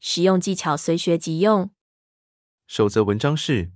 [0.00, 1.70] 实用技巧随学即用。
[2.66, 3.72] 首则文章是：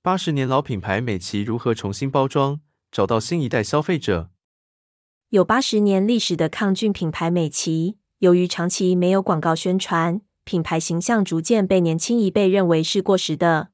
[0.00, 4.30] 八十年老品牌美琪如何重新包装，找到新一代消费者。
[5.28, 13.70] 有八十年历史的抗菌品牌美琪，由于长期没有广告宣传，品牌形象逐渐被年轻一辈认为是过时的。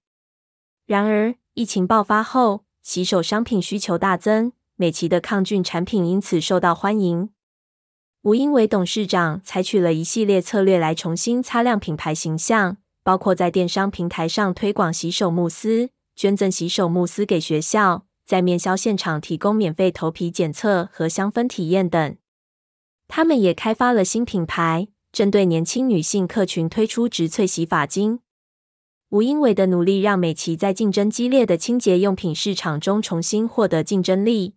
[0.86, 7.30] 然而，疫情爆发后，洗手商品需求大增，美琪的抗菌产品因此受到欢迎。
[8.22, 22.16] 吴英伟董事长采取了一系列策略来重新擦亮品牌形象，包括在电商平台上推广洗手慕斯、捐赠洗手慕斯给学校、在面销现场提供免费头皮检测和香氛体验等。
[23.06, 28.18] 他们也开发了新品牌，针对年轻女性客群推出植萃洗发精。
[29.10, 34.54] 吴英伟的努力让美琪在竞争激烈的清洁用品市场中重新获得竞争力。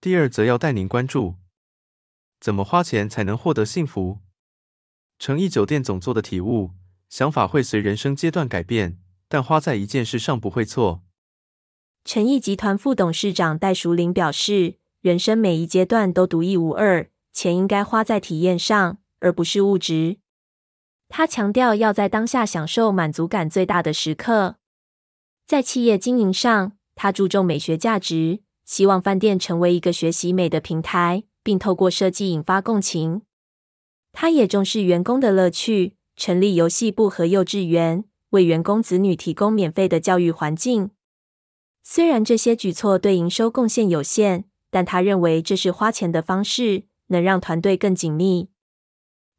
[0.00, 1.36] 第二则要带您关注。
[2.40, 4.18] 怎么花钱才能获得幸福？
[5.18, 6.72] 诚毅酒店总座的体悟：
[7.08, 11.02] 想法会随人生阶段改变，但花在一件事上不会错。
[12.04, 20.18] 诚毅集团副董事长戴淑玲表示：“人生每一阶段都独一无二，钱应该花在体验上，而不是物质。”
[21.08, 24.56] 他强调要在当下享受满足感最大的时刻。
[25.46, 31.24] 在企业经营上，他注重美学价值，希望饭店成为一个学习美的平台。
[31.46, 33.22] 并透过设计引发共情。
[34.12, 40.90] 他也重视员工的乐趣，成立游戏部和幼稚园，为员工子女提供免费的教育环境。
[41.84, 48.48] 虽然这些举措对营收贡献有限，但他认为这是花钱的方式，能让团队更紧密。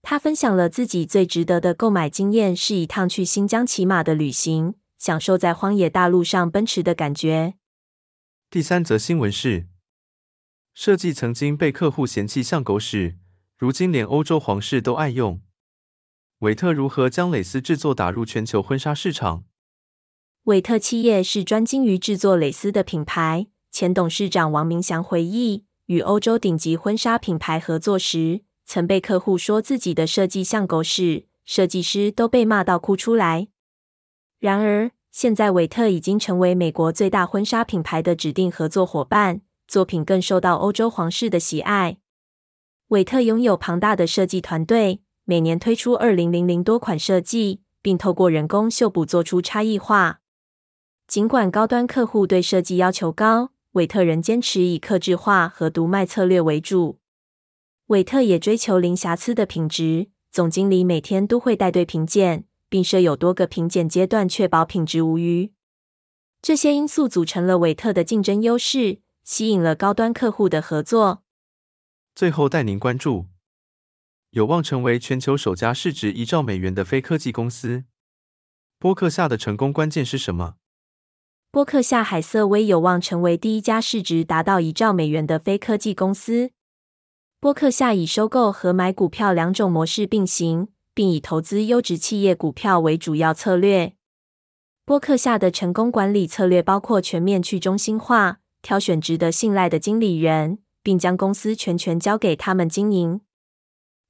[0.02, 7.56] 他分享了自己最值得的购买经验，是一趟去新疆骑马的旅行，享受在荒野大陆上奔驰的感觉。
[8.50, 9.68] 第三则新闻是。
[10.80, 13.18] 设计曾经被客户嫌弃像狗屎，
[13.58, 15.42] 如今连欧洲皇室都爱用。
[16.42, 19.46] 韦特如何将蕾丝制作打入全球婚纱市场？
[20.44, 23.48] 韦特企业是专精于制作蕾丝的品牌。
[23.72, 33.48] 前董事长王明祥回忆，与欧洲顶级婚纱品牌合作时，曾被客户说自己的设计像狗屎，设计师都被骂到哭出来。
[34.38, 39.42] 然而，现在韦特已经成为美国最大婚纱品牌的指定合作伙伴。
[39.68, 41.98] 作品更受到欧洲皇室的喜爱。
[42.88, 50.22] 韦特拥有庞大的设计团队，每年推出二零零零多款设计，并透过人工修补做出差异化。
[51.06, 57.00] 尽管高端客户对设计要求高，韦特仍坚持以客制化和独卖策略为主。
[57.88, 65.52] 韦特也追求零瑕疵的品质，总经理每天都会带队品鉴，并设有多个品检阶段，确保品质无虞。
[66.42, 69.00] 这些因素组成了韦特的竞争优势。
[69.28, 71.22] 吸引了高端客户的合作。
[72.16, 73.26] 最后带您关注，
[74.30, 77.84] 有望成为全球首家市值一兆美元的非科技公司。
[78.80, 80.54] 波克夏的成功关键是什么？
[81.52, 86.52] 波克夏海瑟威有望成为第一家市值达到一兆美元的非科技公司。
[87.42, 93.96] 波克夏以收购和买股票两种模式并行，并以投资优质企业股票为主要策略。
[94.86, 98.40] 波克夏的成功管理策略包括全面去中心化。
[98.62, 103.22] 挑选值得信赖的经理人，并将公司全权交给他们经营。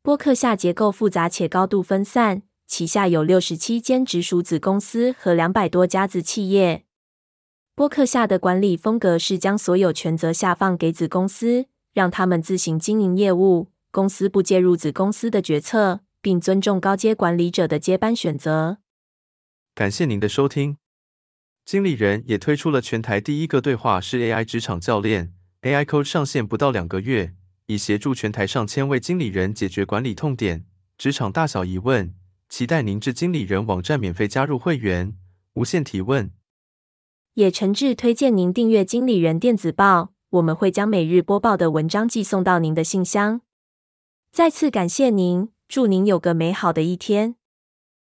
[0.02, 6.86] 波克夏结构复杂且高度分散，旗下有六十七间直属子公司和两百多家子企业。
[7.76, 18.78] 波克夏的管理风格是将所有权责下放给子公司，让他们自行经营业务，公司不介入子公司的决策，并尊重高阶管理者的接班选择。
[19.76, 20.78] 感谢您的收听。
[21.68, 25.34] 经理人也推出了全台第一个对话式 AI 职场教练
[25.64, 27.34] ，AI Coach 上线不到两个月，
[27.66, 30.64] 已协助全台上千位经理人解决管理痛点、
[30.98, 32.16] 职场大小疑问。
[32.48, 35.18] 期待您至经理人网站免费加入会员，
[35.56, 36.32] 无限提问。
[37.34, 43.42] 也诚挚推荐您订阅经理人电子报，我们会将每日播报的文章寄送到您的信箱。
[44.32, 47.36] 再次感谢您，祝您有个美好的一天。